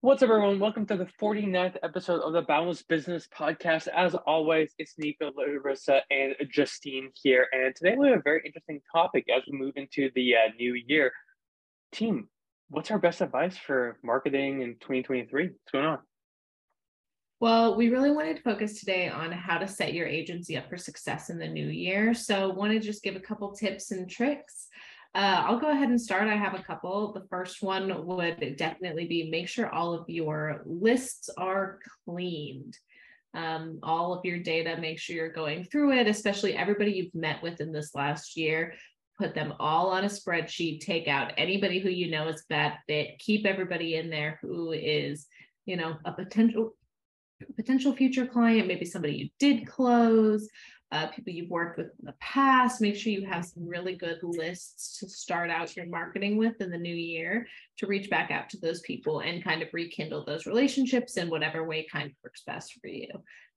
[0.00, 0.60] What's up, everyone?
[0.60, 3.88] Welcome to the 49th episode of the Boundless Business Podcast.
[3.88, 7.48] As always, it's Nico, Larissa, and Justine here.
[7.50, 10.74] And today we have a very interesting topic as we move into the uh, new
[10.74, 11.10] year.
[11.90, 12.28] Team,
[12.70, 15.46] what's our best advice for marketing in 2023?
[15.48, 15.98] What's going on?
[17.40, 20.76] Well, we really wanted to focus today on how to set your agency up for
[20.76, 22.14] success in the new year.
[22.14, 24.68] So, want to just give a couple tips and tricks
[25.14, 26.28] uh, I'll go ahead and start.
[26.28, 27.12] I have a couple.
[27.12, 32.76] The first one would definitely be make sure all of your lists are cleaned.
[33.34, 37.42] Um, all of your data, make sure you're going through it, especially everybody you've met
[37.42, 38.74] with in this last year.
[39.18, 43.18] Put them all on a spreadsheet, take out anybody who you know is bad fit,
[43.18, 45.26] keep everybody in there who is,
[45.66, 46.74] you know, a potential
[47.56, 50.48] potential future client, maybe somebody you did close,
[50.90, 52.80] uh, people you've worked with in the past.
[52.80, 56.70] Make sure you have some really good lists to start out your marketing with in
[56.70, 57.46] the new year
[57.78, 61.64] to reach back out to those people and kind of rekindle those relationships in whatever
[61.64, 63.08] way kind of works best for you.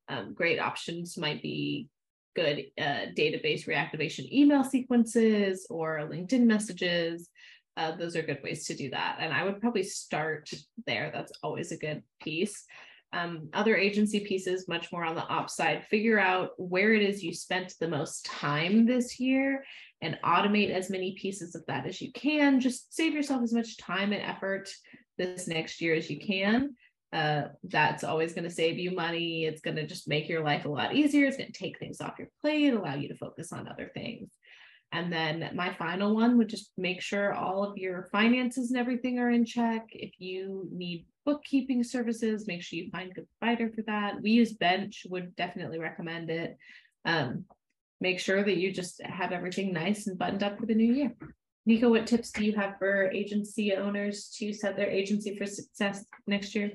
[0.10, 1.88] Um, great options might be
[2.36, 7.30] good uh, database reactivation email sequences or LinkedIn messages.
[7.78, 9.18] Uh, those are good ways to do that.
[9.22, 10.50] And I would probably start
[10.86, 11.12] there.
[11.14, 12.66] That's always a good piece
[13.14, 17.24] um, other agency pieces, much more on the ops side, figure out where it is
[17.24, 19.64] you spent the most time this year
[20.02, 22.60] and automate as many pieces of that as you can.
[22.60, 24.70] Just save yourself as much time and effort
[25.18, 26.76] this next year as you can.
[27.14, 29.44] Uh, that's always going to save you money.
[29.46, 31.28] It's going to just make your life a lot easier.
[31.28, 34.32] It's going to take things off your plate, allow you to focus on other things.
[34.92, 39.20] And then my final one would just make sure all of your finances and everything
[39.20, 39.88] are in check.
[39.92, 44.22] If you need bookkeeping services, make sure you find a good provider for that.
[44.22, 46.58] We use Bench, would definitely recommend it.
[47.06, 47.46] Um,
[48.02, 51.16] make sure that you just have everything nice and buttoned up for the new year.
[51.66, 56.04] Nico, what tips do you have for agency owners to set their agency for success
[56.28, 56.72] next year?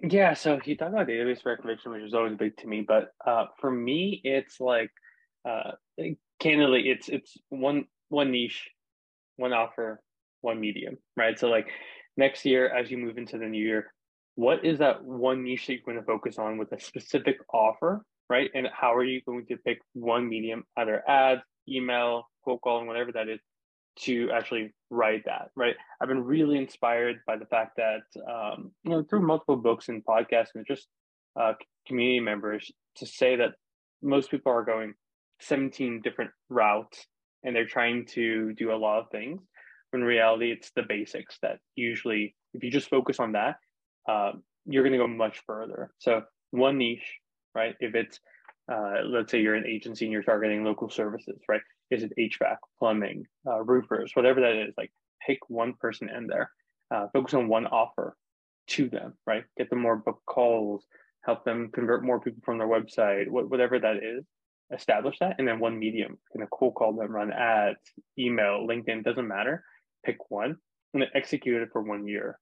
[0.00, 3.46] Yeah, so you talk about database reactivation, which is always big to me, but uh,
[3.60, 4.90] for me, it's like
[5.48, 5.72] uh,
[6.40, 8.68] candidly, it's it's one one niche,
[9.36, 10.00] one offer,
[10.40, 11.38] one medium, right?
[11.38, 11.68] So like
[12.16, 13.92] next year, as you move into the new year,
[14.36, 18.04] what is that one niche that you're going to focus on with a specific offer,
[18.28, 18.50] right?
[18.54, 23.12] And how are you going to pick one medium, either ads, email, cold calling, whatever
[23.12, 23.40] that is,
[23.96, 25.76] to actually write that, right?
[26.00, 30.04] I've been really inspired by the fact that, um, you know, through multiple books and
[30.04, 30.88] podcasts and just
[31.40, 31.52] uh,
[31.86, 33.52] community members to say that
[34.02, 34.94] most people are going
[35.44, 37.06] 17 different routes
[37.42, 39.40] and they're trying to do a lot of things.
[39.92, 43.56] In reality, it's the basics that usually, if you just focus on that,
[44.08, 44.32] uh,
[44.66, 45.92] you're going to go much further.
[45.98, 47.18] So, one niche,
[47.54, 47.76] right?
[47.78, 48.18] If it's,
[48.72, 51.60] uh, let's say you're an agency and you're targeting local services, right?
[51.90, 54.74] Is it HVAC, plumbing, uh, roofers, whatever that is?
[54.76, 54.90] Like,
[55.24, 56.50] pick one person in there,
[56.92, 58.16] uh, focus on one offer
[58.68, 59.44] to them, right?
[59.56, 60.84] Get them more book calls,
[61.24, 64.24] help them convert more people from their website, whatever that is
[64.72, 65.36] establish that.
[65.38, 67.78] And then one medium going to cold call them run ads
[68.18, 69.64] email linkedin doesn't matter.
[70.04, 70.56] Pick one
[70.92, 72.38] and then execute it for one year.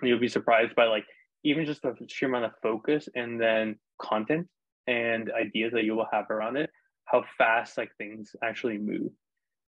[0.00, 1.04] And you'll be surprised by like
[1.44, 4.48] even just the sheer amount of focus and then content
[4.86, 6.70] and ideas that you will have around it
[7.04, 9.10] how fast like things actually move.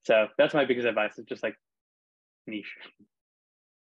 [0.04, 1.56] So that's my biggest advice is just like
[2.48, 2.76] niche.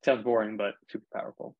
[0.05, 1.55] Sounds boring but super powerful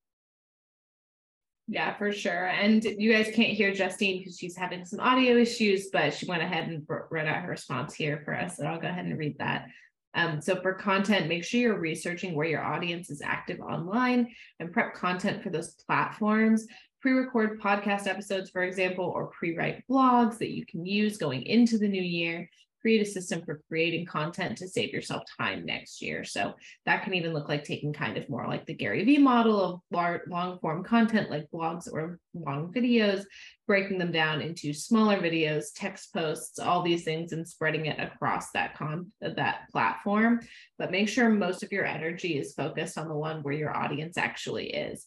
[1.72, 2.48] yeah, for sure.
[2.48, 6.42] And you guys can't hear Justine because she's having some audio issues, but she went
[6.42, 8.58] ahead and wrote out her response here for us.
[8.58, 9.68] So I'll go ahead and read that.
[10.16, 14.30] Um, so for content, make sure you're researching where your audience is active online
[14.60, 16.66] and prep content for those platforms.
[17.02, 21.88] Pre-record podcast episodes, for example, or pre-write blogs that you can use going into the
[21.88, 22.50] new year
[22.82, 26.24] create a system for creating content to save yourself time next year.
[26.24, 26.54] So
[26.86, 30.20] that can even look like taking kind of more like the Gary Vee model of
[30.28, 33.24] long form content like blogs or long videos,
[33.68, 38.52] breaking them down into smaller videos, text posts, all these things and spreading it across
[38.52, 40.40] that con that platform.
[40.78, 44.18] But make sure most of your energy is focused on the one where your audience
[44.18, 45.06] actually is.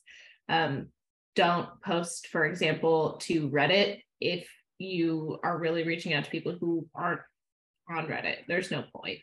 [0.49, 0.89] Um,
[1.34, 4.48] don't post, for example, to Reddit if
[4.78, 7.21] you are really reaching out to people who aren't
[7.89, 8.47] on Reddit.
[8.49, 9.19] There's no point.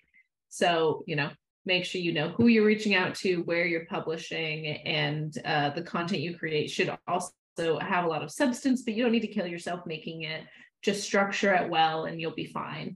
[0.50, 1.30] So, you know,
[1.66, 5.84] make sure you know who you're reaching out to, where you're publishing, and uh, the
[5.84, 7.32] content you create should also
[7.80, 10.44] have a lot of substance, but you don't need to kill yourself making it.
[10.82, 12.96] Just structure it well and you'll be fine.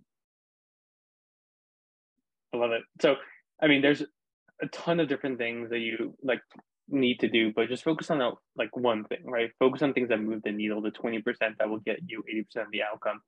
[2.53, 2.83] I love it.
[3.01, 3.15] So,
[3.61, 4.03] I mean, there's
[4.61, 6.41] a ton of different things that you like
[6.87, 9.51] need to do, but just focus on a, like one thing, right?
[9.59, 12.71] Focus on things that move the needle, the 20% that will get you 80% of
[12.71, 13.19] the outcome.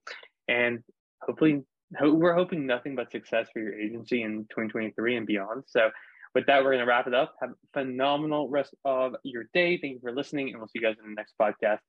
[0.47, 0.83] And
[1.21, 1.63] hopefully
[2.01, 5.63] we're hoping nothing but success for your agency in 2023 and beyond.
[5.67, 5.89] So
[6.35, 7.33] with that, we're going to wrap it up.
[7.41, 9.77] Have a phenomenal rest of your day.
[9.77, 11.79] Thank you for listening, and we'll see you guys in the next podcast.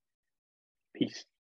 [0.94, 1.26] Peace.